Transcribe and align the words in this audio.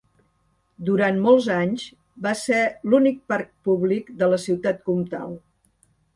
Durant 0.85 1.19
molts 1.25 1.49
anys 1.55 1.83
va 2.27 2.33
ser 2.45 2.63
l'únic 2.91 3.21
parc 3.35 3.53
públic 3.71 4.11
de 4.25 4.33
la 4.35 4.43
Ciutat 4.47 4.83
Comtal. 4.91 5.39